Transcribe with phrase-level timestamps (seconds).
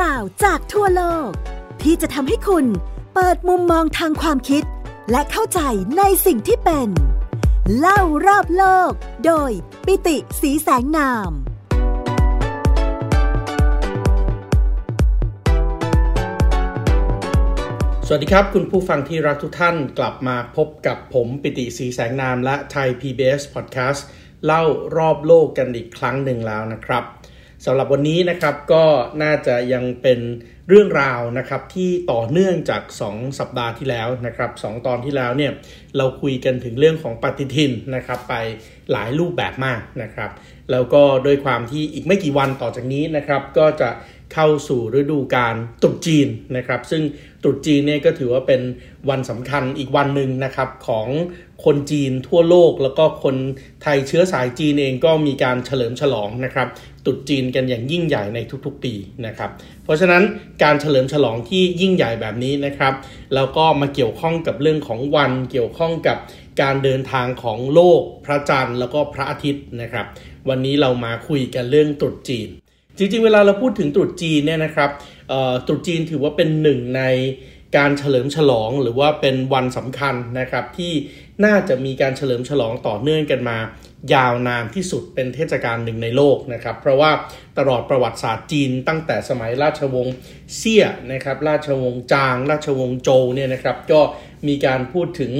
[0.00, 1.30] ราวจากทั่วโลก
[1.82, 2.66] ที่จะทำให้คุณ
[3.14, 4.62] เปิดมุมมองทางความคิด
[5.10, 5.60] และเข้าใจ
[5.98, 6.88] ในสิ่งที่เป็น
[7.78, 8.92] เล่ารอบโลก
[9.26, 9.50] โดย
[9.86, 11.30] ปิติสีแสงนาม
[18.06, 24.00] สวัสดีครับ คุณผู้ฟังที่รักทุกท่านกลับมาพบกับผมปิติสีแสงนามและไทย PBS Podcast
[24.44, 24.62] เล่า
[24.96, 27.04] รอบโลกกันอีกครั้งหนึ่งแล้วนะครับ
[27.64, 28.84] สำหรับวันนี้นะครับก็
[29.22, 30.20] น่าจะยังเป็น
[30.68, 35.52] เรื่องราวนะครับที่ต่อเนื่องจาก 2 สัปดาห์ที่แล้วนะครับสตอนที่แล้วเนี่ย
[35.96, 38.34] เราคุยกันถึงเรื่องของปฏิทินนะครับไป
[38.92, 40.30] หลายรูปแบบมากนะครับ
[40.70, 43.90] แล้วก็โดยความที่อีกไม่กี่วันต่อจากนี้นะครับ ก็จะ
[44.34, 47.02] เข้าสู่ฤดูการตรุษจีนนะครับ ซึ่ง
[47.42, 48.62] ตรุษจีนเนี่ยก็ถือว่าเป็น
[49.10, 51.08] วันสำคัญอีกวันหนึ่งนะครับของ
[51.64, 53.36] คนจีนทั่วโลก แล้วก็คน
[53.82, 56.68] ไทยเชื้อสายจีนเองก็มีการเฉลิมฉลองนะครับ
[57.06, 58.94] ตรุษจีนกันอย่างยิ่งใหญ่ในทุกๆปี
[59.26, 59.50] นะครับ
[59.84, 60.22] เพราะฉะนั้น
[60.62, 62.94] การเฉลิมฉลองที่ยิ่งใหญ่แบบนี้นะครับ
[63.34, 66.16] แล้วก็มาเกี่ยวข้องกับเรื่องของวันเกี่ยวข้องกับ
[66.62, 70.06] การเดินทางของโลกพระจันทร์แล้วก็พระอาทิตย์นะครับ
[70.48, 72.48] วันนี้เรามาคุยกันเรื่องตรุษจีน
[72.98, 74.90] จริงๆ เวลาเราพูดถึงตรุษจีนเนี่ยนะครับ
[75.66, 77.02] ตรุษจีนถือว่าเป็นหนึ่งใน
[77.76, 80.92] การเฉลิมฉลองหรือว่าเป็นวันสำคัญนะครับ ที่
[81.44, 83.58] น่าจะมีการเฉลิมฉลองต่อเนื่องกันมา
[84.14, 87.10] ยาวนานที่สุดเป็นเทศกาลหนึ่งในโลกนะครับ เพราะว่า
[87.58, 90.14] ตลอดประวัติศาสตร์จีน ตั้งแต่สมัยราชวงศ์
[90.56, 94.00] เซี่ยนะครับ ราชวงศ์จาง ราชวงศ์โจวเนี่ยนะครับ ก็
[94.48, 95.32] มีการพูดถึง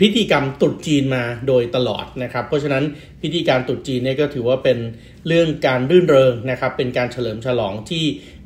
[0.00, 2.84] พิธีกรรมตรุษจีนมาโดยตลอดนะครับ เพราะฉะนั้น
[3.22, 4.78] พิธีการตรุษจีนเนี่ยก็ถือว่าเป็น
[5.26, 8.04] เรื่องการรื่นเริงนะครับ เป็นการเฉลิมฉลองที่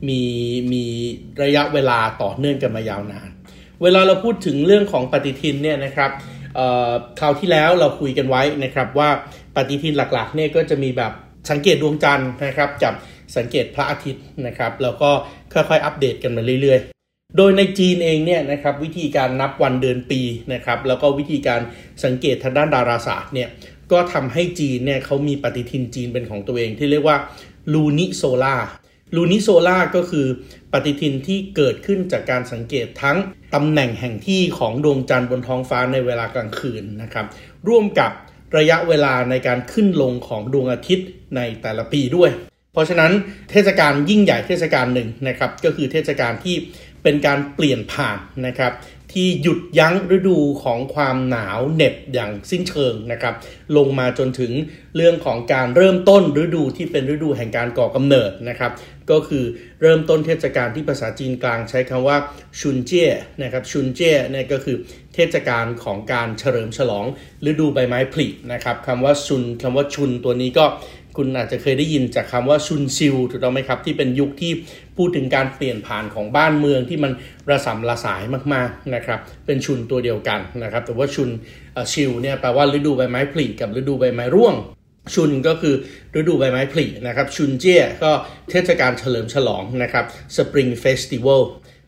[0.09, 0.21] มี
[0.73, 0.85] มี
[1.43, 3.29] ระยะเวลาต่อเนื่องกันมายาวนาน
[3.83, 6.11] เวลาเราพูดถึงเรื่องของปฏิทินเนี่ยนะครับ
[7.21, 9.11] คราวที่แล้วเราคุยกันไว้นะครับว่า
[9.57, 11.13] ปฏิทินหลักๆเนี่ยก็จะมีแบบ
[11.51, 12.95] สังเกตดวงจันทร์นะครับกับ
[13.37, 15.11] สังเกตพระอาทิตย์นะครับแล้วก็
[15.53, 16.94] ค่อยๆ อัปเดตกันมาเรื่อยๆ
[17.37, 20.21] โดยในจีนเองเนี่ยนะครับวิธีการนับวันเดือนปี
[20.53, 21.61] นะครับแล้วก็วิธีการ
[22.05, 23.49] สังเกตทางด้านดาราศาสตร์เนี่ย
[23.93, 27.17] ก็ทำให้จีนเนี่ยเขามีปฏิทินจีนเป็นของตัวเองที่เรียกว่า
[27.73, 28.57] ลูนิโซลา
[29.17, 30.27] ลูนิโซล่าก็คือ
[30.73, 33.17] ปฏิทินที่เกิดขึ้นจากการสังเกตทั้ง
[33.55, 37.27] ตำแหน่งแห่งที่ของดวงจันทร์บนท้องฟ้าในเวลากลางคืนนะครับ
[37.69, 38.11] ร่วมกับ
[38.57, 42.31] ระยะเวลาในการขึ้นลงของดวงอาทิตย์ในแต่ละปีด้วย
[42.73, 43.13] เพราะฉะนั้น
[43.51, 46.57] เทศกาลยิ่งใหญ่เทศกาลหนึ่งนะครับก็คือเทศกาลที่
[47.05, 48.73] เป็นการเปลี่ยนผ่านนะครับ
[49.13, 53.35] ที่หยุดยั้งฤดูของความหนาวเหน็บอย่างสิ้นเชิงนะครับ
[53.77, 54.53] ลงมาจนถึง
[54.97, 58.73] เรื่องของการเริ่มต้นฤดูที่เป็นฤดูแห่งการก่อกำเนิดนะครับ
[59.11, 59.45] ก็คือ
[59.83, 62.17] เริ่มต้นเทศกาลที่ภาษาจีนกลางใช้คำว่า
[62.61, 63.11] ชุนเจี้ย
[63.43, 64.77] นะครับชุนเจี้ยเนี่ยก็คือ
[65.15, 67.05] เทศกาลของการเฉลิมฉลอง
[67.51, 70.65] ฤดูใบไม้ผลินะครับคำว่าชุนคำว่าชุนตัวนี้ก็
[71.17, 74.53] คุณอาจจะเคยได้ยินจากคำว่าชุนซิลถูกต้องไหมครับ ที่เป็นยุคที่
[74.97, 77.13] พูดถึงการเปลี่ยนผ่านของบ้านเมืองที่มัน
[77.51, 81.31] ระสำระสายมากๆนะครับ เป็นชุนตัวเดียวกันนะครับ แต่ว่าชุน
[81.93, 84.55] ชิลเนี่ยแปลว่าฤดูใบไม้ผลิกับฤดูใบไม้ร่วง
[85.15, 85.75] ชุนก็คือ
[86.19, 88.13] ฤดูใบไม้ผลินะครับ ชุนเจี้ยก็
[88.51, 90.05] เทศกาลเฉลิมฉลองนะครับ
[90.37, 91.41] Spring Festival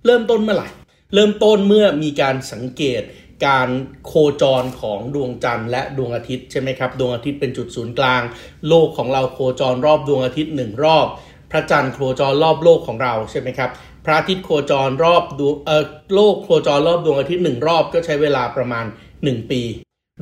[0.07, 0.69] เริ่มต้นเมื่อไหร่
[1.15, 3.03] เริ่มต้นเมื่อมีการสังเกต
[3.45, 3.69] การ
[4.07, 8.23] โคจรของดวงจันทร์และดวงอาทิตย์ใช่ไหมครับ ดวงอาทิตย์เป็นจุดศูนย์กลาง
[8.69, 11.07] โลกของเราโคจรรอบดวงอาทิตย์หนึ่งรอบ
[11.51, 13.71] พระจันทร์โคจรรอบโลกของเราใช่ไหมครับ
[14.05, 18.85] พระอาทิตย์โคจรรอบดวงเออโลกโคจรรอบดวงอาทิตย์หนึ่งรอบก็ใช้เวลาประมาณ
[19.17, 19.63] 1 ปี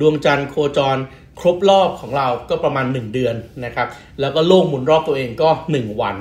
[0.01, 0.97] ดวงจันทร์โคจร
[1.39, 3.87] ครบรอบของเราก็ประมาณ 1 เดือนนะครับ
[4.19, 6.15] แล้วก็โลกหมุนรอบตัวเองก็ 1 วัน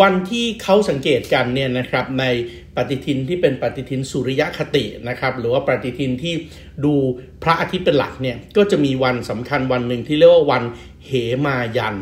[0.00, 2.24] วันที่เขาสังเกตกันเนี่ยนะครับใน
[2.76, 6.34] ปฏิทินที่เป็นปฏิทินสุริยคตินะครับหรือว่าปฏิทินที่
[6.84, 6.94] ดู
[7.42, 10.62] พระอาทิตย์เป็นหลักเนี่ยก็จะมีวันสำคัญวันหนึ่งที่เรียกว่าวัน
[11.06, 11.12] เห
[11.46, 11.96] มายัน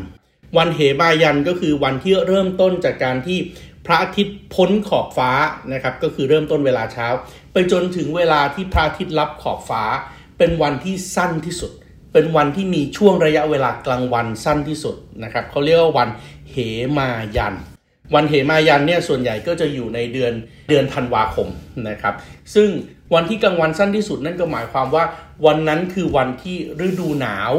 [0.57, 3.39] วันเหมายันก็คือวันที่เริ่มต้นจากการที่
[3.85, 5.31] พระอาทิตย์พ้นขอบฟ้า
[5.73, 7.07] นะครับก็คือเริ่มต้นเวลาเช้า
[7.53, 9.83] ไปจนถึงเวลาที่พระอาทิตย์รับขอบฟ้า
[10.37, 11.71] เป็นวันที่สั้นที่สุด
[12.13, 16.09] เป็นวันที่มีช่วงระยะเวลากลางวันสั้นที่สุดนะครับเขาเรียกว่าวัน
[16.51, 16.55] เห
[16.97, 17.55] มายัน
[18.15, 20.33] วันเหมายันเนี่ยส่วนใหญ่ก็จะอยู่ในเดือน
[20.69, 21.47] เดือนธันวาคม
[21.89, 22.13] นะครับ
[22.55, 22.69] ซึ่ง
[23.13, 25.03] วันที่กลางวันสั้นที่สุดนั่นก็หมายความว่า
[25.45, 26.57] วันนั้นคือวันที่
[26.87, 27.53] ฤดูหนาว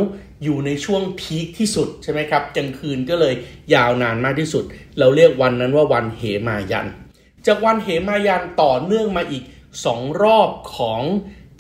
[0.45, 3.35] อยู่ในช่วงพีคที่สุดใช่ไหมครับกลางคืนก็เลย
[3.75, 4.65] ยาวนานมากที่สุด
[4.99, 6.87] เราเรียกวันนั้นว่าวันเหมายัน
[7.47, 9.43] จากวันเหมายันต่อเนื่องมาอีก
[9.85, 11.03] สองรอบของ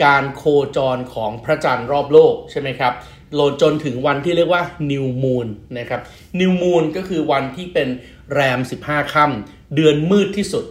[0.04, 0.44] การโค
[0.76, 2.92] จรของพระจันทร์รอบโลกใช่ไหมครับ
[3.34, 5.46] โลจนถึงวันที่เรียกว่านิวมูน
[5.78, 6.00] นะครับ
[6.40, 7.88] นิวมูนก็คือวันที่เป็น
[8.32, 10.64] แรม 15 ค่ำเดือนมืดที่สุด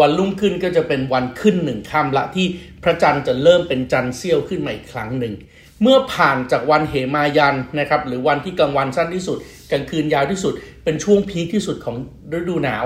[0.00, 2.46] วันรุ่งขึ้นก็จะเป็นวันขึ้นหนึ่งค่ำละที่
[2.82, 5.34] พระจันทร์จะเริ่มเป็นจันทร์เสี้ยวขึ้นมาอีกครั้งหนึ่ง
[5.82, 9.38] เมื่อผ่านจากวันเหมายันนะครับหรือวันที่กลางวันสั้นที่สุด
[9.70, 10.52] กลางคืนยาวที่สุด
[10.84, 11.96] เป็นช่วงพีคที่สุดของ
[12.36, 12.84] ฤดูหนาว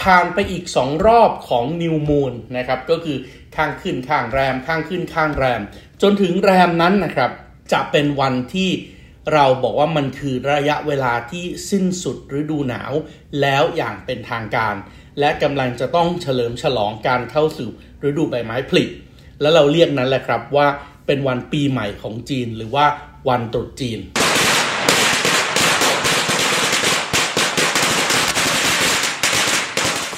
[0.00, 3.18] ผ่านไปอีก 2 รอบของนิวมูนนะครับก็คือ
[3.56, 5.60] ข้างขึ้นข้างแรม ข้างขึ้นข้างแรม
[6.02, 7.30] จนถึงแรมนั้นนะครับ
[7.72, 8.70] จะเป็นวันที่
[9.34, 12.92] เราบอกว่ามันคือระยะเวลาที่สิ้นสุดฤดูหนาว
[13.40, 14.74] แล้วอย่างเป็นทางการ
[15.20, 17.68] และกำลังจะต้องเฉลิมฉลองการเข้าสู่
[18.08, 18.84] ฤดูใบไม้ผลิ
[19.40, 20.66] แล้วเราเรียกนั้นแหละครับว่า
[21.06, 22.86] เป็นวันปีใหม่ของจีนหรือว่า
[23.28, 24.00] วันตรุษจีน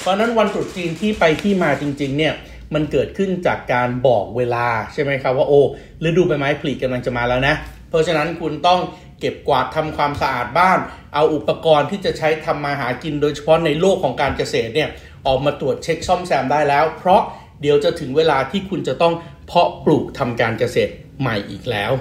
[0.00, 2.34] เพราะนั้นวันตรุษจีนที่ไปที่มาจริงๆเนี่ย
[2.74, 5.62] มันเกิดขึ้นจากการบอกเวลาใช่ไหมครับว่าโอ้
[6.04, 7.54] ฤดูใบไม้ผลิกำลังจะมาแล้วนะ
[7.94, 8.80] เพราะฉะนั้นคุณต้อง
[9.20, 10.78] เก็บกวาดทำความสะอาดบ้าน
[11.14, 14.88] เอาอุปกรณ์ที่จะใช้ทำมาหากินโดยเฉพาะในโลกของการเกษตรเนี่ย
[15.26, 17.22] ออกมาตรวจเช็คซ่อมแซมได้แล้ว เพราะ
[17.60, 19.14] เดี๋ยวจะถึงเวลาที่คุณจะต้อง
[19.46, 21.92] เพาะปลูกทำการเกษตรใหม่อีกแล้ว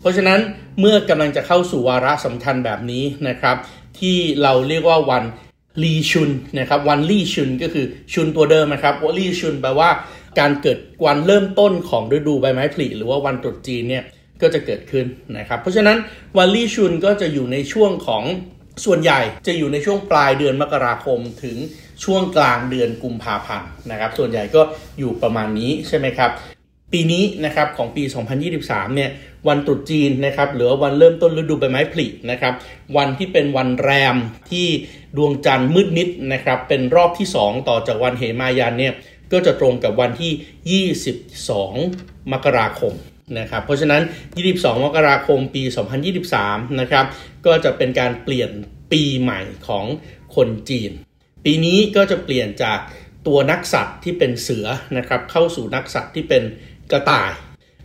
[0.00, 0.40] เพราะฉะนั้น
[0.80, 3.56] เมื่อกำลังจะเข้าสู่วาระสำคัญแบบนี้นะครับ
[3.98, 5.24] ที่เราเรียกว่าวัน
[5.82, 9.90] ลีชุนนะครับวันลีชุนก็คือชุนตัวเดิมนะครับว่าลี่ชุนแปลว่า
[10.38, 14.04] การเกิดวันเริ่มต้นของฤดูใบไม้ผลิหรือว่าวันตรุษจีนเนี่ย
[14.42, 15.06] ก็จะเกิดขึ้น
[15.38, 15.96] นะครับ เพราะฉะนั้น
[16.38, 18.24] วันลี่ชุนก็จะอยู่ในช่วงของ
[18.84, 21.56] ส่วนใหญ่จะอยู่ในช่วงปลายเดือนมกราคมถึง
[22.04, 24.62] ช่วงกลางเดือนกุมภาพันธ์นะครับ ส่วนใหญ่ก็
[24.98, 26.30] อยู่ประมาณนี้ใช่ไหมครับ
[26.92, 28.02] ปีนี้นะครับของปี
[28.50, 29.10] 2023 เนี่ย
[29.48, 32.54] วันตรุษจีนนะครับหรือวันเริ่มต้นฤดูใบไม้ผลินะครับ
[32.96, 34.16] วันที่เป็นวันแรม
[34.50, 34.66] ที่
[35.16, 38.92] ดวงจันทร์มืดมิดนะครับ เป็นรอบที่ 2 ต่อจากวันเหมายันเนี่ย
[39.32, 42.92] ก็จะตรงกับวันที่ 22 มกราคม
[43.38, 44.02] นะครับเพราะฉะนั้น
[44.42, 45.62] 22 มกราคมปี
[46.20, 47.04] 2023 นะครับ
[47.46, 48.50] ก็จะเป็นการเปลี่ยน
[48.92, 49.84] ปีใหม่ของ
[50.36, 50.90] คนจีน
[51.44, 52.78] ปีนี้ก็จะเปลี่ยนจาก
[53.26, 54.66] ตัวนักสัตว์ที่เป็นเสือ
[54.96, 56.42] นะครับเข้าสู่นักสัตว์ที่เป็น
[56.92, 57.30] กระต่าย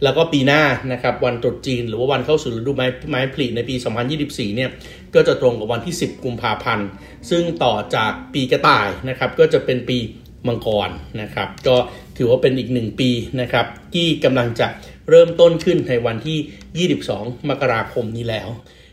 [0.03, 3.75] แล้วก็ปีหน้านะครับวันตรุษจีน หรือว่าวันเข้าสู่ฤดูไม้ไม้ผลิในปี
[4.15, 4.69] 2024 เนี่ย
[5.15, 6.87] ก็จะตรงกับวันที่ 10 กุมภาพันธ์
[7.29, 9.97] ซึ่งต่อจากปีกระต่ายนะครับก็จะเป็นปี
[10.47, 10.89] มังกร
[11.21, 11.75] นะครับ ก็
[12.17, 13.09] ถือว่าเป็นอีกหนึ่งปี
[13.41, 14.67] นะครับที่กำลังจะ
[15.09, 18.47] เริ่มต้นขึ้นในวันที่ 22 มกราคมนี้แล้ว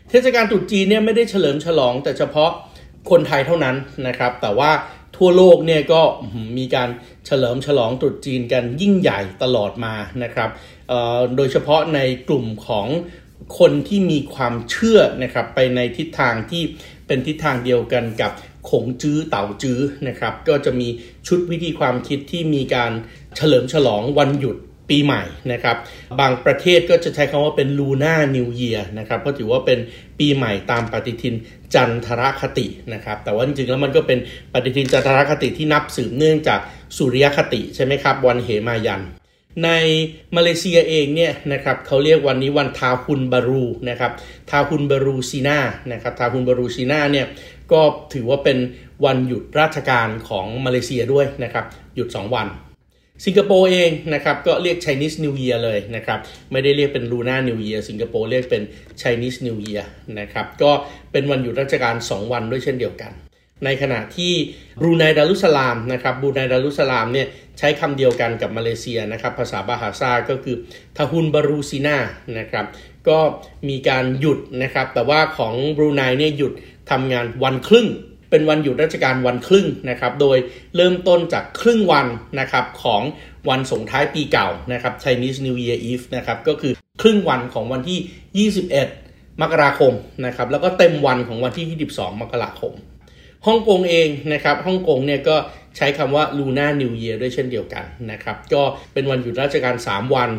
[0.09, 2.51] เทศกาลตรุษจีนเนี่ยไม่ได้เฉลิมฉลอง แต่เฉพาะ
[3.09, 3.75] คนไทยเท่านั้น
[4.07, 4.71] นะครับ แต่ว่า
[5.17, 6.01] ทั่วโลกเนี่ยก็
[6.57, 6.89] มีการ
[7.25, 10.49] เฉลิมฉลองตรุษจีนกันยิ่งใหญ่ตลอดมานะครับ
[11.35, 12.87] โดยเฉพาะในกลุ่มของ
[13.59, 16.63] คนที่มีความเชื่อนะครับไปในทิศทางที่
[17.07, 18.31] เป็นทิศทางเดียวกันกับ
[18.69, 20.87] ขงจื้อเต่าจื้อนะครับ ก็จะมี
[21.27, 22.91] ชุดวิธีความคิดที่มีการ
[23.35, 24.57] เฉลิมฉลองวันหยุด
[24.89, 25.77] ปีใหม่นะครับ
[26.19, 29.79] บางประเทศก็จะใช้คำว่าเป็นลูน่านิวเยียนะครับเพราะถือว่าเป็น
[30.19, 31.35] ปีใหม่ตามปฏิทิน
[31.73, 34.19] จันทรคตินะครับ แต่ว่าจริงๆแล้วมันก็เป็น
[34.53, 36.59] ปฏิทินจันทรคติที่นับสืบเนื่องจาก
[36.97, 39.03] สุริยคติใช่ไหมครับวันเหมายัน
[39.63, 39.69] ใน
[40.35, 44.11] มาเลเซียเองเนี่ยนะครับเขาเรียกวันนี้วันทาฮุนบารูนะครับ
[44.49, 45.59] ทาฮุนบารูซีนา
[45.91, 47.25] นะครับทาฮุนบารูซีนาเนี่ย
[47.71, 47.81] ก็
[48.13, 48.57] ถือว่าเป็น
[49.05, 51.65] วันหยุดราชการของมาเลเซียด้วยนะครับ
[51.95, 52.47] หยุด 2 วัน
[53.25, 56.19] สิงคโปร์เองนะครับก็เรียก Chinese New Year เลยนะครับ
[56.51, 58.63] ไม่ได้เรียกเป็น Lunar New Year สิงคโปร์เรียกเป็น
[59.01, 59.83] Chinese New Year
[60.19, 60.71] นะครับก็
[61.11, 63.13] เป็นวันหยุดราชการ 2 วันด้วยเช่นเดียวกัน
[63.65, 64.33] ในขณะที่
[64.79, 67.27] บรูไนดารุสลามนะครับบรูไนดารุสลามเนี่ย
[67.59, 70.55] ใช้คำเดียวกันกับมาเลเซียนะครับภาษาบาฮาซาก็คือ
[70.97, 71.97] ทาฮุนบารูซีนา
[72.39, 72.65] นะครับ
[73.09, 73.19] ก็
[73.69, 76.53] มีการหยุดนะครับ แต่ว่าของบรูไนเนี่ยหยุด
[76.91, 77.87] ทำงานวันครึ่ง
[78.29, 80.37] เป็นวันหยุดราชการวันครึ่งนะครับ โดย
[80.75, 82.07] เริ่มต้นจากครึ่งวัน
[82.39, 83.01] นะครับของ
[83.49, 88.49] วันส่งท้ายปีเก่านะครับ Chinese New Year Eve นะครับ ก็คือครึ่งวันของวันที่
[89.03, 89.93] 21 มกราคม
[90.25, 92.73] นะครับ แล้วก็เต็มวันของวันที่ 22 มกราคม
[93.47, 95.35] ฮ่องกงเองนะครับฮ่องกงเนี่ยก็
[95.77, 98.61] ใช้คำว่า Luna New Year ด้วยเช่นเดียวกันนะครับ ก็
[98.93, 100.29] เป็นวันหยุดราชการ 3 วัน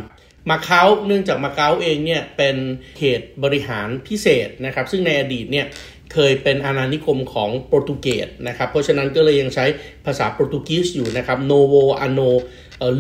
[0.51, 2.57] มาเก๊าเนื่องจากมาเก๊าเองเนี่ยเป็น
[2.99, 5.67] เขตบริหารพิเศษนะครับซึ่งในอดีตเนี่ย
[6.13, 9.67] เคยเป็นอาณานิคมของโปรตุเกสนะครับเพราะฉะนั้นก็เลยยังใช้
[10.07, 12.21] ภาษา Portuguese อยู่นะครับ Novo Ano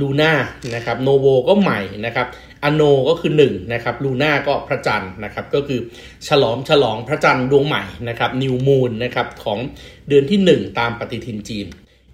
[0.01, 0.33] Luna
[0.75, 2.27] นะครับ Novo ก็ใหม่นะครับ
[2.65, 5.81] Ano ก็คือ1นะครับ Luna ก็พระจันทร์นะครับก็คือ
[6.29, 9.59] ฉลองฉลองพระจันทร์ดวงใหม่นะครับ new moon นะครับของ
[10.09, 11.67] เดือนที่ 1 ตามปฏิทินจีน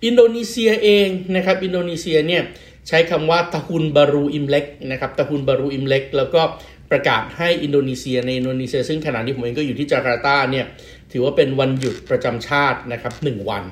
[0.04, 2.42] อินโดนีเซียเองนะครับอินโดนีเซียเนี่ย
[2.88, 6.42] ใช้คำว่า Tahun Baru Imlek นะครับ Tahun Baru Imlek แล้วก็
[6.90, 10.66] ประกาศให้อินโดนีเซียในอินโดนีเซีย ซึ่งขณะนี้ผมเองก็อยู่ที่จาการ์ตาเนี่ย
[11.12, 13.64] ถือว่าเป็นวันหยุดประจำชาตินะครับหวัน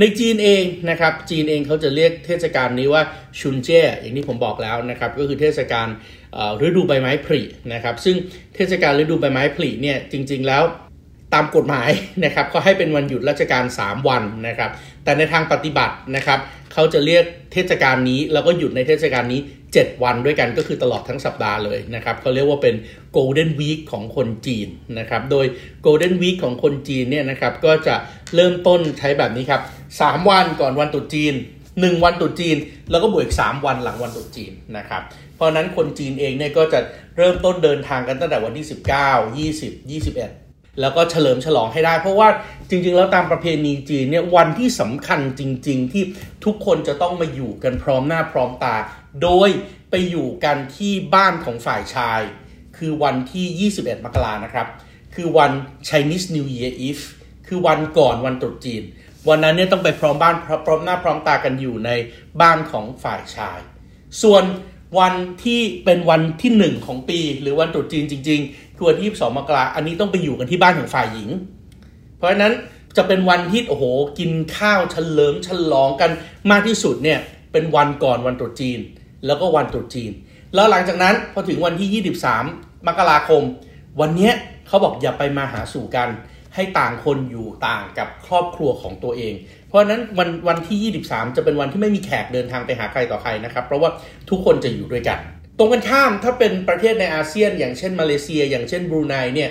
[0.00, 3.02] ในจีนเองนะครับจีนเองเขาจะเรียกเทศกาลนี้ว่า
[3.40, 5.88] 春节 อย่างที่ผมบอกแล้วนะครับก็คือเทศกาล
[6.66, 7.42] ฤดูใบไม้ผลิ
[7.72, 8.16] นะครับซึ่ง
[8.54, 10.62] เทศกาลฤดูใบไม้ผลิเนี่ยจริง ๆแล้ว
[11.34, 11.90] ตามกฎหมาย
[12.24, 14.70] นะครับก็ให้เป็นวันหยุดราชการ 3 วันนะครับ
[15.04, 16.38] แต่ในทางปฏิบัตินะครับ
[16.72, 22.74] เขาจะเรียกเทศกาลนี้ แล้วก็หยุดในเทศกาลนี้ 7 วันด้วยกันก็คือตลอดทั้งสัปดาห์เลยนะครับเขาเรียกว่าเป็น
[23.16, 24.68] Golden Week ของคนจีน
[24.98, 25.46] นะครับโดย
[25.86, 27.94] Golden Week ของคนจีนเนี่ยนะครับก็จะ
[28.34, 29.62] เริ่มต้นใช้แบบนี้ครับ
[29.96, 31.34] 3 วันก่อนวันตรุษจีน
[31.68, 32.56] 1 วันตรุษจีน
[32.90, 35.02] แล้วก็บวกอีก 3 วันหลังวันตรุษจีนนะครับ
[35.36, 36.80] เพราะนั้นคนจีนเองเนี่ยก็จะ
[37.16, 38.72] เริ่มต้นเดินทางกันตั้งแต่วันที่ 19
[39.90, 40.43] 20 21
[40.80, 42.28] แล้วก็เฉลิมฉลองให้ได้ เพราะว่า
[42.68, 46.02] จริง ๆ แล้วตามประเพณีจีนเนี่ยวันที่สำคัญจริง ๆ ที่
[46.44, 48.76] ทุกคนจะต้องมาอยู่กันพร้อมหน้าพร้อมตา
[49.22, 49.50] โดย
[49.90, 52.20] ไปอยู่กันที่บ้านของฝ่ายชาย
[52.76, 54.66] คือวันที่ 21 มกรานะครับ
[55.14, 55.52] คือวัน
[55.88, 57.04] Chinese New Year Eve
[57.46, 58.82] คือวันก่อนวันตรุษจีน
[59.28, 60.34] วันนั้นเนี่ยต้องไปพร้อมบ้าน
[60.66, 61.90] พร้อมหน้าพร้อมตากันอยู่ใน
[62.40, 63.58] บ้านของฝ่ายชาย
[64.22, 64.44] ส่วน
[64.98, 65.14] วัน
[65.44, 71.28] ที่เป็นวันที่ 1 ของปี หรือวันตรุษจีนจริง ๆ คือวันที่ 22 มกราอันนี้ต้องไปอยู่กันที่บ้านของฝ่ายหญิง
[72.16, 72.52] เพราะฉะนั้น
[72.96, 73.84] จะเป็นวันที่โอ้โห
[74.18, 76.10] กินข้าวเฉลิมฉลองกัน
[76.50, 77.18] มากที่สุดเนี่ย
[77.52, 78.80] เป็นวันก่อนวันตรุษจีน
[79.26, 80.10] แล้วก็วันตรุษจีน
[80.54, 82.02] แล้วหลังจากนั้นพอถึงวันที่
[82.32, 83.42] 23 มกราคม
[84.00, 84.30] วันนี้
[84.66, 86.08] เขาบอกอย่าไปมาหาสู่กัน
[86.54, 89.34] ให้ต่างคนอยู่ต่างกับครอบครัวของตัวเอง
[89.68, 93.90] เพราะฉะนั้นวันวันที่ 23 จะเป็นวันที่ไม่มีแขกเดินทางไปหาใครต่อใครนะครับ เพราะว่า
[94.30, 95.18] ทุกคนจะอยู่ด้วยกัน
[95.58, 99.50] ตรงกันข้ามถ้าเป็นประเทศในอาเซียน อย่างเช่นมาเลเซีย อย่างเช่นบรูไนเนี่ย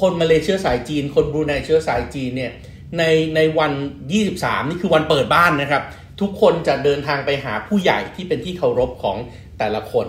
[0.00, 2.52] คนมาเลเซียสายจีน คนบรูไนเชื้อสายจีนเนี่ย
[2.98, 3.04] ใน
[3.36, 3.72] ในวัน
[4.20, 5.82] 23 นี่คือวันเปิดบ้านนะครับ
[6.20, 9.16] ทุกคนจะเดินทางไปหาผู้ใหญ่ที่เป็นที่เคารพของ
[9.58, 10.06] แต่ละคน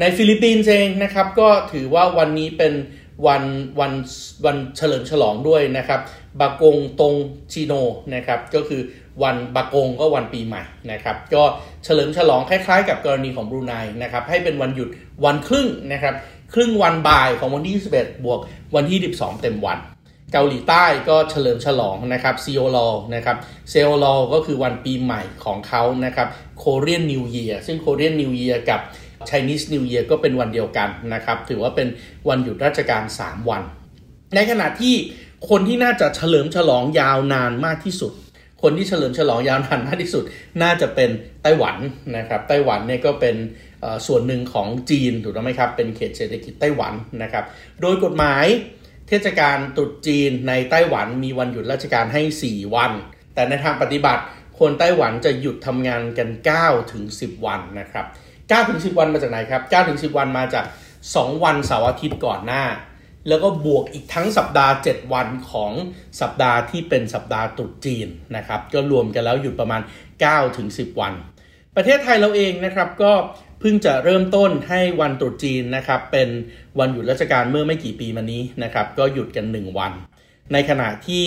[0.00, 2.74] ในฟิลิปปินส์เองนะครับ ก็ถือว่าวันนี้เป็น
[3.26, 3.44] วัน
[3.80, 3.92] วัน
[4.44, 6.00] วันเฉลิมฉลองด้วยนะครับ
[6.40, 7.14] บากงตง
[7.52, 7.72] ชิโน
[8.14, 8.80] นะครับ ก็คือ
[9.22, 10.62] วันบากงก็วันปีใหม่
[10.92, 11.42] นะครับก็
[11.84, 14.88] เฉลิมฉลองคล้ายๆ กับกรณีของบรูไนนะครับให้เป็นวันหยุด
[15.24, 16.14] วันครึ่งนะครับ
[16.54, 18.40] ครึ่งวันบ่ายของวันที่ 21 บวก
[18.74, 19.78] วันที่ 12 เต็มวัน
[20.32, 22.78] เกาหลีใต้ก็เฉลิมฉลองนะครับซีโอล
[23.14, 23.36] นะครับ
[23.70, 28.80] เซโอลก็คือวันปีใหม่ของเขานะครับโคเรียนนิวเยียซึ่งโคเรียนนิวเยียกับ
[29.28, 31.88] Chinese New Year ก็เป็นวันเดียวกันนะครับ ถือว่าเป็น
[32.28, 33.62] วันหยุดราชการ 3 วัน
[34.34, 34.94] ในขณะที่
[35.48, 38.12] คนที่น่าจะเฉลิมฉลองยาวนานมากที่สุด
[38.62, 40.24] คนที่เฉลิมฉลองยาวนานมากที่สุด
[40.62, 41.10] น่าจะเป็น
[41.42, 41.76] ไต้หวัน
[42.16, 43.36] นะครับไต้หวันเนี่ยก็เป็น
[44.06, 47.44] ส่วนหนึ่งของจีนถูกต้องไหมครับเป็นเขตเศรษฐกิจไต้หวันนะครับ
[47.80, 48.44] โดยกฎหมาย
[49.08, 52.92] เทศกาลตรุษจีนในไต้หวันมีวันหยุดราชการให้ 4 วัน
[53.34, 54.22] แต่ในทางปฏิบัติ
[54.58, 56.28] คนไต้หวันจะหยุดทำงานกัน
[56.60, 58.06] 9 ถึง 10 วันนะครับ
[58.40, 60.64] 9ถึง10 วันมาจากไหนครับ9ถึง10 วันมาจาก
[61.04, 62.64] 2 วันเสาร์อาทิตย์ก่อนหน้า
[63.28, 65.72] แล้วก็บวกอีกทั้งสัปดาห์ 7 วันของ
[66.20, 69.82] สัปดาห์ที่เป็นสัปดาห์ตรุษจีนนะครับก็รวมกันแล้วหยุดประมาณ
[70.18, 71.12] 9ถึง10 วัน
[71.76, 73.12] ประเทศไทยเราเองนะครับก็
[73.60, 76.28] เพิ่งจะเริ่มต้นให้วันตรุษจีนนะครับเป็น
[76.78, 79.92] วันหยุดราชการเมื่อไม่กี่ปีมานี้นะครับก็หยุดกัน 1 วัน
[80.52, 81.24] ในขณะที่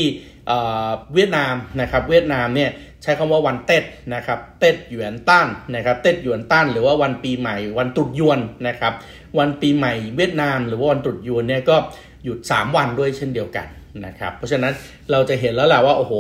[1.14, 2.70] เวียดนามนะครับเวียดนามเนี่ย
[3.04, 3.84] ใช้คำว่าวันเต็ด
[4.16, 8.94] นะครับ เต็ดหยวนต้านนะครับ เต็ดหยวนต้านหรือว่าวันปีใหม่ วันตรุษยวนนะครับ
[9.40, 11.76] วันปีใหม่เวียดนาม หรือว่าวันตรุษยวนเนี่ยก็
[12.24, 13.68] หยุด 3 วันด้วยเช่นเดียวกัน
[14.06, 14.74] นะครับ เพราะฉะนั้น
[15.12, 16.14] เราจะเห็นแล้วแหละว่าโอ้โห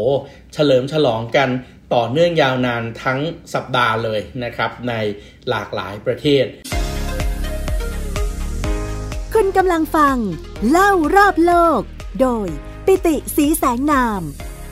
[0.53, 1.49] เฉลิมฉลองกัน
[1.93, 3.19] ต่อเนื่องยาวนานทั้ง
[3.53, 4.93] สัปดาห์เลยนะครับ ใน
[5.49, 6.45] หลากหลายประเทศ
[9.33, 10.15] คุณกำลังฟัง
[10.69, 11.81] เล่ารอบโลก
[12.21, 12.47] โดย
[12.85, 14.21] ปิติสีแสงนาม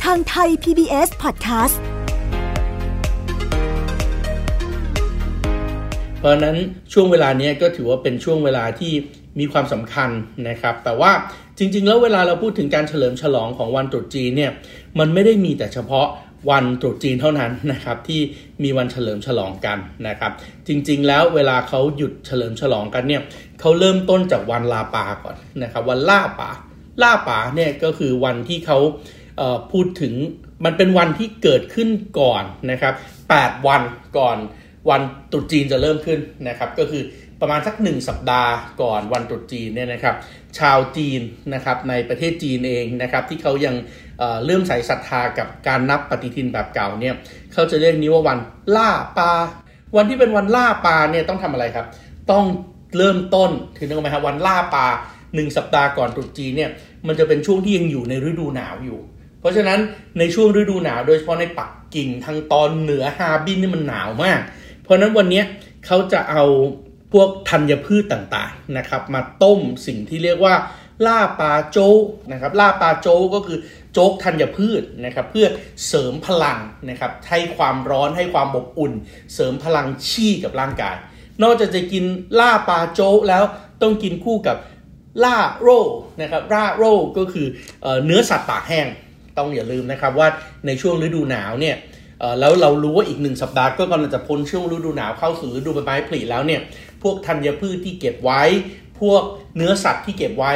[0.03, 1.77] ทางไทย PBS Podcast
[6.21, 6.57] เพราะนั้น
[6.93, 8.93] ช่วงเวลานี้ก็ถือว่าเป็นช่วงเวลาที่
[9.39, 10.09] มีความสำคัญ
[10.49, 11.11] นะครับ แต่ว่า
[11.57, 14.51] จริง ๆ แล้วเวลาเราพูดถึงการเฉลิมฉลองของวันตรุษจีนเนี่ย
[14.99, 16.07] มันไม่ได้มีแต่เฉพาะ
[16.51, 18.21] วันตรุษจีนเท่านั้นนะครับที่
[18.63, 20.31] มีวันเฉลิมฉลองกันนะครับ
[20.67, 23.21] จริงๆ แล้วเวลาเขาหยุดเฉลิมฉลองกันเนี่ย
[23.59, 26.49] เขาเริ่มต้นจากวันลาปาก่อนนะครับวันล่าปา
[27.01, 28.79] ล่าปาเนี่ยก็คือวันที่เขา
[29.71, 30.13] พูดถึง
[30.65, 32.93] มันเป็นวันที่เกิดขึ้นก่อนนะครับ
[33.29, 33.81] 8 วัน
[34.17, 34.37] ก่อน
[34.89, 37.03] วันตรุษจีนจะเริ่มขึ้นนะครับ ก็คือ
[37.41, 40.15] ประมาณสักหนึ่งสัปดาห์ก่อนวันตรุษจีนเนี่ยนะครับ
[40.59, 41.21] ชาวจีน
[41.53, 43.75] นะครับในประเทศจีนเองนะครับที่เขายัง
[44.45, 47.15] เริ่มใส่ศรัทธากับการนับปฏิทินแบบเก่าเนี่ย
[47.53, 48.37] เขาจะเรียกนี้ว่าวัน
[48.75, 49.31] ล่าปลา
[49.95, 51.85] วันที่เป็นวันล่าปลาเนี่ยต้องทำอะไรครับ
[52.31, 52.45] ต้อง
[52.97, 54.87] เริ่มต้นคือนึกไหมครับวันล่าปลา
[55.35, 56.69] หนึ่งสัปดาห์ก่อนตรุษจีนเนี่ย
[57.07, 58.99] มันจะเป็นช่วงที่ยังอยู่ในฤดูหนาวอยู่
[59.39, 59.79] เพราะฉะนั้น
[60.19, 64.39] ในช่วงฤดูหนาว โดยเฉพาะในปักกิ่งทางตอนเหนือฮาบินนี่มันหนาวมาก
[64.91, 65.41] ราะนั้นวันนี้
[65.85, 66.43] เขาจะเอา
[67.13, 70.55] พวกธัญพืชต่างๆนะครับ มาต้มสิ่งที่เรียกว่า
[71.07, 73.57] ล่าปลาโจ๊กนะครับล่าปลาโจ๊กก็คือ
[73.93, 75.47] โจ๊กธัญพืชนะครับ เพื่อ
[75.87, 76.57] เสริมพลัง
[76.89, 78.93] นะครับให้ความร้อนให้ความอบอุ่น
[79.33, 80.95] เสริมพลังชี่กับร่างกาย
[81.43, 82.03] นอกจากจะกิน
[82.39, 83.43] ล่าปลาโจ๊กแล้ว
[83.81, 84.57] ต้องกินคู่กับ
[85.23, 85.81] ล่าโร่
[86.21, 87.47] นะครับล่าโร่ก็คือ
[88.05, 88.87] เนื้อสัตว์ปากแห้ง
[89.37, 90.27] ต้องอย่าลืมนะครับว่า
[90.65, 91.75] ในช่วงฤดูหนาวเนี่ย
[92.39, 96.61] แล้วเรารู้ว่าอีกหนึ่งสัปดาห์ก็กำลังจะพ้นช่วงฤดูหนาวเข้าสู่ฤดูใบไม้ผลิแล้วเนี่ย
[97.03, 98.41] พวกธัญพืชที่เก็บไว้
[98.99, 99.21] พวก
[99.55, 100.51] เนื้อสัตว์ที่เก็บไว้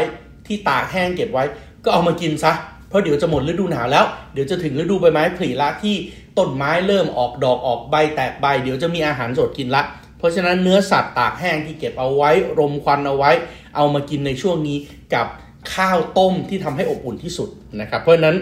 [0.47, 1.43] ที่ตากแห้งเก็บไว้
[1.83, 2.53] ก็เอามากินซะ
[2.89, 5.95] เพราะเดี๋ยวจะหมดฤดูหนาวแล้ว เดี๋ยวจะถึงฤดูใบไม้ผลิละที่
[6.37, 9.83] ต้นไม้เริ่มออกดอกออกใบแตกใบ เดี๋ยวจะมีอาหารสดกินละ
[10.17, 13.31] เพราะฉะนั้นเนื้อสัตว์ตากแห้งที่เก็บเอาไว้ รมควันเอาไว้
[13.75, 14.77] เอามากินในช่วงนี้
[15.13, 15.27] กับ
[15.73, 17.49] ข้าวต้มที่ทำให้อบอุ่นที่สุด
[17.81, 18.35] นะครับเพราะฉะนั้น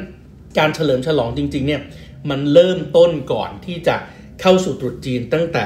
[0.57, 1.81] การเฉลิมฉลองจริงๆเนี่ย
[2.29, 3.95] มันเริ่มต้นก่อนที่จะ
[4.41, 5.65] เข้าสู่ตรุษจีนตั้งแต่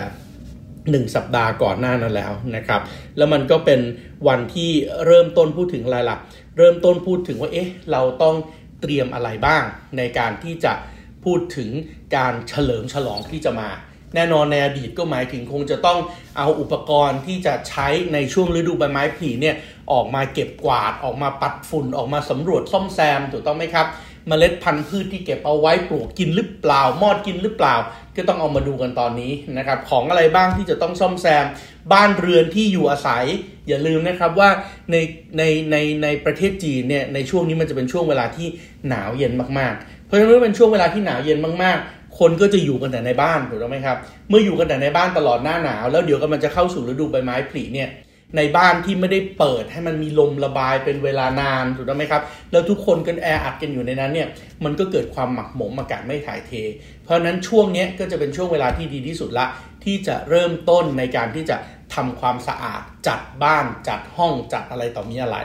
[1.04, 2.82] 1สัปดาห์ก่อนหน้านั้นแล้วนะครับ
[3.18, 3.80] แล้วมันก็เป็น
[4.28, 4.72] วันที่
[5.06, 6.18] เริ่มต้นพูดถึงอะไรล่ะ
[6.58, 8.36] เริ่มต้นพูดถึงว่า เอ๊ะ เราต้อง
[8.82, 9.64] เตรียมอะไรบ้าง
[9.98, 10.74] ในการที่จะ
[11.26, 11.70] พูดถึง
[12.16, 13.70] การเฉลิมฉลองที่จะมา
[14.16, 16.00] แน่นอนในอดีตก็หมายถึงคงจะต้อง
[16.38, 19.56] เอาอุปกรณ์ที่จะใช้ในช่วงฤดูใบไม้ผลิเนี่ย
[19.92, 23.88] ออกมาเก็บกวาด ออกมาปัดฝุ่น ออกมาสำรวจซ่อมแซม ถูกต้องไหมครับ
[24.30, 27.76] มเมล็ดพันธุ์พืชที่เก็บเอาไว้ปลูกกินหรือเปล่ามอดกินหรือเปล่า
[28.16, 31.46] ก็ต้องเอามาดูกันตอนนี้นะครับของอะไรบ้างที่จะต้องซ่อมแซม
[31.94, 33.26] บ้านเรือนที่อยู่อาศัย
[33.68, 34.50] อย่าลืมนะครับว่า
[34.92, 34.96] ใน
[35.38, 38.48] ในในในประเทศจีนเนี่ยในช่วงนี้มันจะเป็นช่วงเวลาที่
[38.90, 43.98] หนาวเย็นมากๆ เพราะฉะนั้นเมื่อเป็นช่วงเวลาที่หนาวเย็นมากๆ คนก็จะอยู่กันแต่ในบ้านถูกต้องไหมครับ
[44.30, 47.90] เมื่ออยู่กันแต่ในบ้านตลอดหน้าหนาว แล้วเดี๋ยวก็มันจะเข้าสู่ฤดูใบไม้ผลิเนี่ย
[48.36, 54.28] ในบ้านที่ไม่ได้เปิดให้มันมีลมระบายเป็นเวลานานถูกต้องไหมครับ แล้วทุกคนกันแออัดกันอยู่ในนั้นเนี่ย
[54.64, 56.52] มันก็เกิดความหมักหมมอากาศไม่ถ่ายเท
[57.04, 59.46] เพราะนั้นช่วงนี้ก็จะเป็นช่วงเวลาที่ดีที่สุดละ
[59.84, 61.58] ที่จะเริ่มต้นในการที่จะ
[61.96, 65.38] ทำความสะอาดจัดบ้านจัดห้องจัดอะไรต่อมีอะไร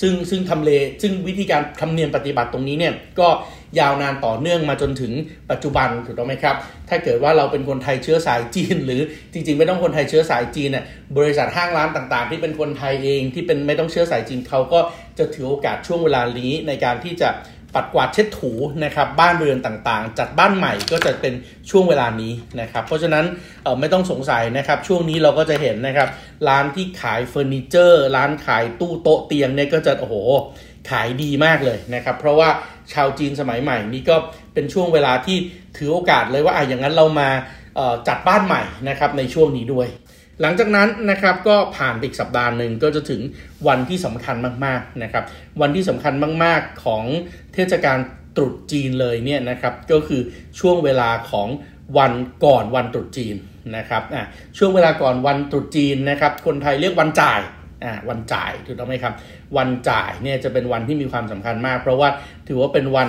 [0.00, 0.70] ซึ่งซึ่งทำเล
[1.02, 3.28] ซึ่งวิธีการทำเนียมปฏิบัติตรงนี้เนี่ยก็
[3.80, 5.12] ยาวนานต่อเนื่องมาจนถึง
[5.50, 6.56] ปัจจุบันถูกต้องไหมครับ
[6.88, 9.00] ถ้าเกิดว่าเราเป็นคนไทยเชื้อสายจีน หรือ
[9.32, 10.84] จริงๆ ไม่ต้องคนไทยเชื้อสายจีนเนี่ย
[11.18, 14.80] บริษัทห้างร้านต่าง ๆ ที่เป็นคนไทยเองที่เป็นไม่ต้องเชื้อสายจีนเขาก็
[15.18, 17.30] จะถือโอกาสช่วงเวลานี้ในการที่จะ
[17.74, 18.52] ปัดกวาดเช็ดถู
[18.84, 21.34] นะครับบ้านเรือนต่างๆ จัดบ้านใหม่ก็จะเป็น
[21.70, 23.24] ช่วงเวลานี้นะครับ เพราะฉะนั้น
[23.80, 26.08] ไม่ต้องสงสัยนะครับช่วงนี้เราก็จะเห็นนะครับ
[26.48, 30.16] ร้านที่ขายเฟอร์นิเจอร์ ร้านขายตู้โต๊ะเตียงเนี่ยก็จะโอ้โห
[30.90, 32.48] ขายดีมากเลยนะครับ เพราะว่า
[32.92, 34.16] ชาวจีนสมัยใหม่นี้ก็
[34.54, 35.36] เป็นช่วงเวลาที่
[35.76, 37.28] ถือโอกาสเลยว่าอะอย่างนั้นเรามา
[38.08, 39.88] จัดบ้านใหม่นะครับในช่วงนี้ด้วย
[40.40, 43.20] หลังจากนั้นนะครับก็ผ่านอีกสัปดาห์หนึ่งก็จะถึง
[43.68, 45.24] วันที่สำคัญมากๆนะครับ
[45.60, 47.04] วันที่สำคัญมาก ๆของ
[47.54, 47.98] เทศกาล
[48.36, 50.20] ตรุษจีนเลยเนี่ยนะครับก็คือ
[50.60, 51.48] ช่วงเวลาของ
[51.98, 52.12] วัน
[52.44, 53.36] ก่อนวันตรุษจีน
[53.76, 54.24] นะครับอะ
[54.58, 57.40] ช่วงเวลาก่อนวันตรุษจีนนะครับ คนไทยเรียกวันจ่าย
[57.84, 59.14] อ่าวันจ่ายถูกต้องไหมครับ
[59.56, 62.08] วันจ่ายเนี่ยจะเป็นวันที่มีความสำคัญมาก เพราะว่า
[62.48, 63.08] ถือว่าเป็นวัน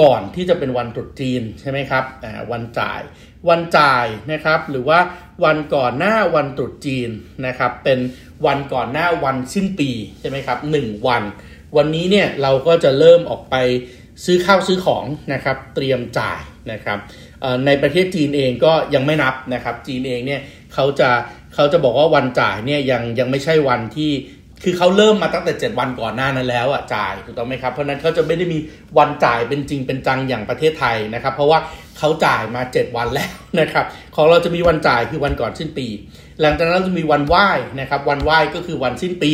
[0.00, 3.00] ก่อนที่จะเป็นวันตรุษจีนใช่ไหมครับอ่าวันจ่าย
[3.48, 4.98] วันจ่ายนะครับ หรือว่า
[5.44, 7.10] วันก่อนหน้าวันตรุษจีน
[7.46, 7.98] นะครับ เป็น
[8.46, 11.22] วันก่อนหน้าวันสิ้นปีใช่ไหมครับหนึ่งวัน
[11.76, 13.56] วันนี้เนี่ยเราก็จะเริ่มออกไป
[14.24, 16.40] ซื้อข้าวซื้อของนะครับ เตรียมจ่าย
[16.72, 16.98] นะครับ
[17.66, 20.40] ในประเทศจีนเองก็ยังไม่นับนะครับ จีนเองเนี่ย
[20.74, 21.10] เขาจะ
[21.54, 24.12] เขาจะบอกว่าวันจ่ายเนี่ยยังยังไม่ใช่วันที่
[24.64, 28.58] คือเขาเริ่มมาตั้งแต่ 7 วันก่อนหน้านั้นแล้วอะจ่ายถูกต้องไหมครับ เพราะนั้นเขาจะไม่ได้มี
[28.98, 31.58] วันจ่ายเป็นจริงเป็นจังอย่างประเทศไทยนะครับ เพราะว่า
[31.98, 33.84] เขาจ่ายมา 7 วันแล้วนะครับ
[34.16, 35.86] ของเราจะมีวันจ่ายคือวันก่อนสิ้นปี
[36.40, 37.48] หลังจากนั้นเราจะมีวันไหว้
[37.80, 39.32] นะครับ วันไหว้ก็คือวันสิ้นปี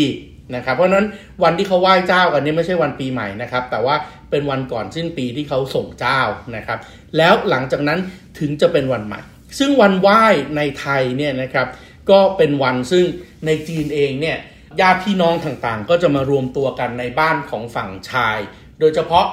[0.55, 1.07] นะครับเพราะนั้น
[1.43, 3.95] วันที่เขาไหว้เจ้ากันนี่ไม่ใช่วันปีใหม่นะครับ แต่ว่า
[4.31, 6.21] เป็นวันก่อนสิ้นปีที่เขาส่งเจ้า
[6.57, 6.79] นะครับ
[7.17, 7.99] แล้วหลังจากนั้น
[8.39, 9.21] ถึงจะเป็นวันใหม่
[9.59, 10.25] ซึ่งวันไหว้
[10.57, 11.67] ในไทยเนี่ยนะครับ
[12.11, 13.05] ก็เป็นวันซึ่ง
[13.47, 14.37] ในจีนเองเนี่ย
[14.81, 18.39] ญาติพี่น้องต่างๆ ก็จะมารวมตัวกันในบ้านของฝั่งชาย
[18.81, 19.27] โดยเฉพาะ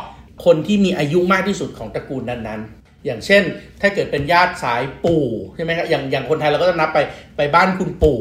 [0.46, 3.44] คนที่มีอายุมากที่สุดของตระกูลนั้นๆ อย่างเช่น
[3.82, 5.26] ถ้าเกิดเป็นญาติสายปู่
[5.56, 7.00] ใช่ไหมครับอย่างอย่างคนไทยเราก็จะนับไป
[7.38, 8.20] ไปบ้านคุณปู่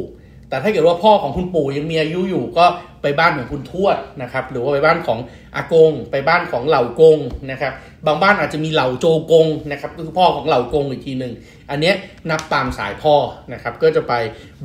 [0.48, 2.66] แต่ถ้าเกิดว่าพ่อของคุณปู่ยังมีอายุอยู่ก็
[3.02, 5.18] ไปบ้านของคุณทวดนะครับ หรือว่าไปบ้านของ
[5.56, 7.18] อากง ไปบ้านของเหล่ากง
[7.50, 7.72] นะครับ
[8.06, 11.32] บางบ้านอาจจะมีเหล่าโจกงนะครับก็คือพ่อของเหล่ากงอีกทีหนึ่ง
[11.70, 11.92] อันนี้
[12.30, 13.14] นับตามสายพ่อ
[13.52, 14.12] นะครับ ก็จะไป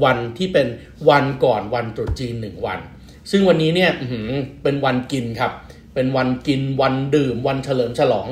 [0.04, 0.68] วันที่เป็น
[1.10, 2.80] วันก่อนวันตรุษจีนหนึ่งวัน
[3.32, 3.92] ซึ่งวันนี้เนี่ย
[4.64, 5.52] เป็นวันกินครับ
[5.96, 8.28] เป็นวันกินวันดื่ม วันเฉลิมฉลอง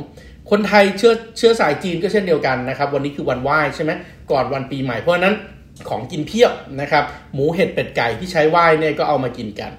[0.50, 3.92] คนไทยเชื้อเชื้อสายจีนก็เช่นเดียวกันนะครับ วันนี้คือวันไหว้ใช่ไหม
[4.32, 5.36] ก่อนวันปีใหม่เพราะนั้น
[5.90, 9.72] ของกินเพียบนะครับ หมูเห็ดเป็ดไก่ที่ใช้ไหว้เนี่ยก็เอามากินกัน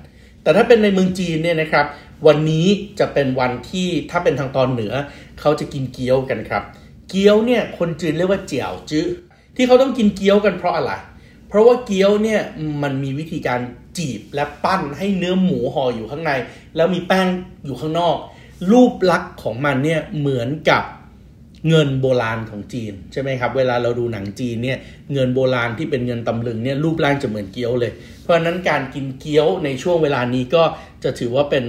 [0.43, 1.87] แต่ถ้าเป็นในเมืองจีนเนี่ยนะครับ
[2.27, 2.67] วันนี้
[2.99, 4.93] จะเป็นวันที่ถ้าเป็นทางตอนเหนือ
[5.41, 6.63] เขาจะกินเกี๊ยวกันครับ
[7.09, 9.07] เกี๊ยวเนี่ยคนจีนเรียกว่าเจียวจื้อ
[9.57, 10.93] ที่เขาต้องกินเกี๊ยวกันเพราะอะไร
[11.49, 12.41] เพราะว่าเกี๊ยวเนี่ย
[12.83, 13.61] มันมีวิธีการ
[13.99, 16.33] จีบและปั้นให้เนื้อหมูห่ออยู่ข้างใน
[16.77, 17.27] แล้วมีแป้ง
[17.65, 18.17] อยู่ข้างนอก
[18.71, 20.83] รูปลักษณ์ของมันเนี่ยเหมือนกับ
[21.69, 24.79] เงินโบราณของจีนใช่ไหมครับ เวลาเราดูหนังจีนเนี่ย
[25.13, 27.93] เงินโบราณที่เป็นเงินตำลึงเนี่ยรูปร่างจะเหมือนเกี๊ยวเลย
[28.23, 30.63] เพราะฉะนั้นการกินเกี๊ยวในช่วงเวลานี้ก็
[31.05, 31.65] จะถือว่าเป็น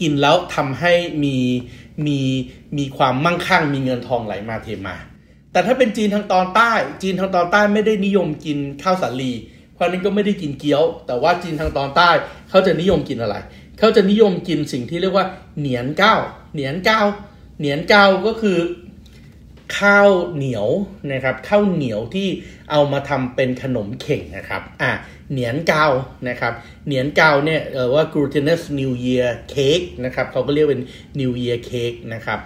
[0.00, 0.92] กินแล้วทำให้
[1.24, 1.36] มี
[2.06, 2.18] มี
[2.78, 4.96] มีความมั่งคั่งมีเงินทองไหลมาเทมา
[5.52, 9.32] แแต่ถ้าเป็นจีนทางตอนใต้ จีนทางตอนใต้ไม่ได้นิยมกินข้าวสาลี
[9.74, 12.10] เพราะนั้นก็ไม่ได้กินเกี๊ยว แต่ว่าจีนทางตอนใต้
[12.50, 13.36] เขาจะนิยมกินอะไร
[13.78, 15.26] เขาจะนิยมกินสิ่งที่เรียกว่า
[15.58, 16.14] เหนียนเก้า
[16.54, 17.00] เหนียนเก้า
[17.58, 18.58] เหนียนเก้าก็คือ
[19.78, 20.68] ข้าวเหนียว
[21.12, 22.28] นะครับข้าวเหนียวที่
[22.70, 24.92] เอามาทำเป็นขนมเข่งนะครับอะ
[25.32, 25.86] เหนียนเกา
[26.28, 26.52] นะครับ
[26.86, 30.82] เหนียนเกาเนี่ยเออว่า glutinous new year cake นะครับเขาก็เรียกเป็น
[31.20, 32.38] new year cake นะครับ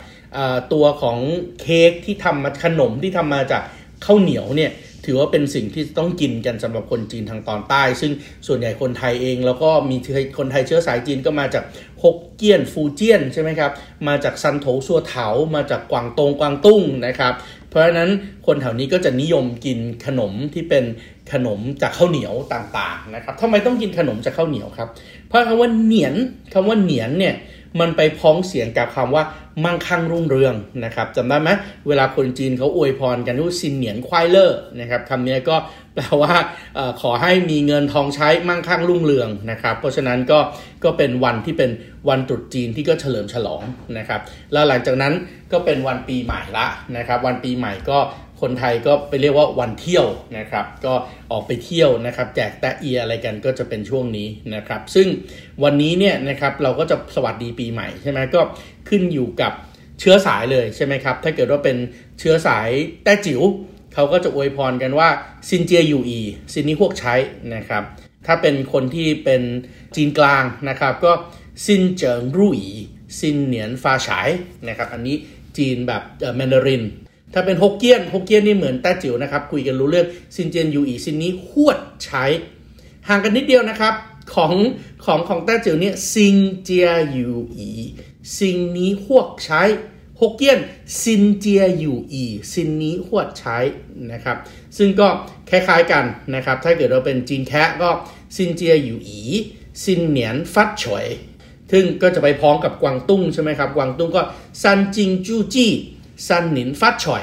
[0.72, 1.18] ตัวของ
[1.60, 3.62] เค้กที่ทำมาขนมที่ทำมาจาก
[4.04, 4.70] ข้าวเหนียวเนี่ย
[5.06, 8.12] ถือว่าเป็นสิ่งที่ต้องกินกันสำหรับคนจีนทางตอนใต้ ซึ่ง
[8.46, 9.96] ส่วนใหญ่คนไทยเองแล้วก็มี
[10.38, 11.64] คนไทยเชื้อสายจีนก็มาจาก
[12.02, 13.70] ฮกเกี้ยนฟูเจียนใช่ไหมครับ
[14.08, 17.34] มาจากซันโถซัวเถา มาจากกวางตงกวางตุ้งนะครับ
[17.68, 18.10] เพราะฉะนั้น
[18.46, 20.84] คนแถวนี้ก็จะนิยมกินขนมที่เป็น
[21.32, 24.88] ขนมจากข้าวเหนียวต่างๆนะครับทำไมต้องกินขนมจากข้าวเหนียวครับ
[25.28, 26.14] เพราะคำว่าเหนียน
[26.54, 27.34] คำว่าเหนียนเนี่ย
[27.80, 29.24] มันไปพ้องเสียงกับคำว่า
[29.64, 31.50] มั่งคั่งรุ่งเรืองนะครับจำได้ไหม
[31.88, 35.56] เวลาคนจีนเขาอวยพรกันว่าซินเหนียนควายเลอร์นะครับคำนี้ก็
[35.94, 36.34] แปลว่า
[36.78, 40.38] อขอให้มีเงินทองใช้มั่งคั่งรุ่งเรืองนะครับ เพราะฉะนั้นก็
[40.84, 41.70] ก็เป็นวันที่เป็น
[42.08, 43.62] วันตรุษจีนที่ก็เฉลิมฉลอง
[43.98, 44.20] นะครับ
[44.52, 45.12] แล้วหลังจากนั้น
[45.52, 47.98] ก็เป็นวันปีใหม่ละนะครับ วันปีใหม่ก็
[48.40, 50.06] คนไทยก็ไปเรียกว่าวันเที่ยว
[50.38, 50.94] นะครับ ก็
[51.32, 55.06] ออกไปเที่ยวนะครับแจกแต๊ะเอียอะไรกันก็จะเป็นช่วงนี้นะครับ ซึ่ง
[55.62, 58.40] วันนี้เนี่ยนะครับเราก็จะสวัสดีปีใหม่ใช่ไหมก็
[58.88, 59.52] ขึ้นอยู่กับ
[60.00, 61.76] เชื้อสายเลยใช่ไหมครับ ถ้าเกิดว่าเป็น
[62.18, 62.68] เชื้อสาย
[63.04, 63.40] แต้จิ๋ว
[63.94, 65.08] เขาก็จะอวยพรกันว่า
[65.48, 67.14] 新正如意 新年发财
[67.54, 67.82] นะครับ
[68.26, 69.42] ถ้าเป็นคนที่เป็น
[69.96, 71.12] จีนกลางนะครับ ก็
[71.64, 74.28] 新正如意 新年发财
[74.68, 75.16] นะครับ อันนี้
[75.58, 76.02] จีนแบบ
[76.36, 76.82] แมนดาริน
[77.32, 82.24] ถ้าเป็นฮกเกี้ยนฮกเกี้ยนนี่เหมือนแต้จิ๋วนะครับ คุยกันรู้เรื่อง新正如意 新年发财
[83.08, 83.94] ห่างกันนิดเดียวนะครับ
[84.34, 84.52] ของ
[85.04, 89.62] ของของแต้จิ๋วเนี่ย新正如意 新年发财
[90.20, 90.58] ฮกเกี้ยน
[91.02, 93.58] 新正如意 新年发财
[94.12, 94.36] นะครับ
[94.76, 95.08] ซึ่งก็
[95.50, 97.90] คล้ายๆกันนะครับ ถ้าเกิดเราเป็นจีนแคะก็
[98.36, 101.06] 新正如意 新年发财
[101.72, 104.22] ซึ่งก็จะไปพ้องกับกวางตุ้งใช่ไหมครับ กวางตุ้งก็
[104.62, 107.22] 新正如意 新年发财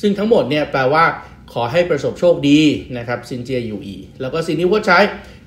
[0.00, 1.04] ซึ่งทั้งหมดเนี่ยแปลว่า
[1.52, 2.60] ขอให้ประสบโชคดี
[2.98, 4.98] นะครับ新正如意 แล้วก็新年发财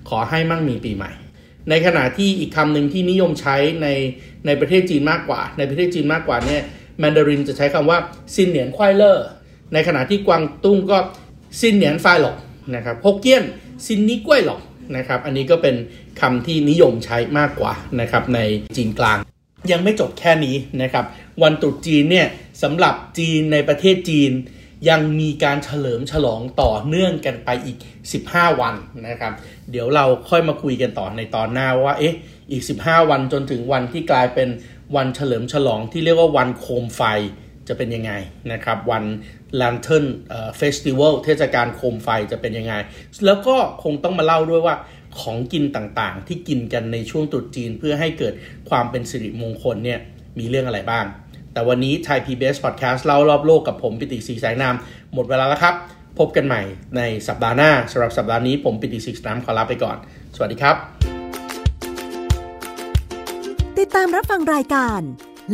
[0.10, 1.12] ขอให้มั่งมีปีใหม่
[1.70, 3.88] ในขณะที่อีกคำหนึ่งที่นิยมใช้ใน
[4.46, 6.62] ในประเทศจีนมากกว่า ในประเทศจีนมากกว่าเนี่ย
[7.00, 7.98] แมนดารินจะใช้คำว่า
[8.36, 9.28] ซินเหนียนควายเลอร์
[9.74, 10.98] ในขณะที่กวางตุ้งก็
[11.60, 12.38] ซินเหนียนไฟหลอก
[12.76, 13.44] นะครับฮกเกี้ยน
[13.86, 14.62] ซินนี้กล้วยหลอก
[14.98, 15.76] นะครับอันนี้ก็เป็น
[16.22, 18.40] คำที่นิยมใช้มากกว่านะครับใน
[18.76, 19.18] จีนกลาง
[19.72, 21.06] ยังไม่จบแค่นี้นะครับ
[21.44, 22.28] วันตรุษจีนเนี่ย
[22.62, 24.32] สำหรับจีนในประเทศจีน
[24.90, 27.78] ยังมีการเฉลิมฉลองต่อเนื่องกันไปอีก
[28.20, 28.76] 15 วัน
[29.08, 29.34] นะครับ
[29.72, 32.16] เดี๋ยวเราค่อยมาคุยกันต่อในตอนหน้าว่าเอ๊ะ
[32.52, 34.50] อีก 15 วันจนถึงวันที่กลายเป็น
[34.96, 37.02] วันเฉลิมฉลองที่เรียกว่าวันโคมไฟ
[37.68, 38.14] จะเป็นยังไง
[38.52, 39.04] นะครับ วัน
[39.60, 40.06] Lantern
[40.60, 42.74] Festival เทศกาลโคมไฟจะเป็นยังไง
[43.26, 44.76] แล้วก็คงต้องมาเล่าด้วยว่า
[45.20, 48.34] ของกินต่างๆ ที่กินกันในช่วงตรุษจีนเพื่อให้เกิด
[48.70, 50.00] ความเป็นสิริมงคลเนี่ย
[50.40, 51.06] มีเรื่องอะไรบ้าง
[51.58, 54.76] แต่วันนี้ไทย PBS Podcast เล่ารอบโลกกับผมปิติศรีสายนาม
[55.14, 55.76] หมดเวลาแล้วครับ
[56.20, 56.62] พบกันใหม่
[56.98, 59.98] ในสัปดาห์หน้าสำหรับสัปดาห์นี้ผมปิติศรีสายนามขอลาไปก่อน
[60.36, 60.76] สวัสดีครับ
[63.80, 65.02] ติดตามรับฟังรายการ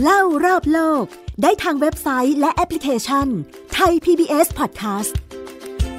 [0.02, 1.04] เล่ารอบโลก
[1.42, 3.28] ได้ทางเว็บไซต์และแอปพลิเคชัน
[3.74, 5.13] ไทย PBS Podcast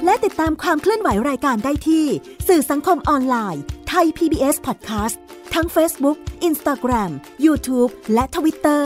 [0.05, 2.05] และติดตามความเคลื่อนไหวรายการได้ที่
[2.47, 5.15] สื่อสังคมออนไลน์ไทย PBS Podcast
[5.53, 6.17] ทั้ง Facebook,
[6.49, 7.11] Instagram,
[7.45, 8.85] YouTube และ Twitter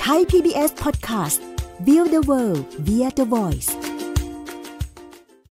[0.00, 1.40] Thai PBS Podcast
[1.84, 3.68] Build the World via the Voice